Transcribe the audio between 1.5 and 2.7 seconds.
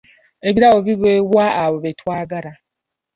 abo be twagala.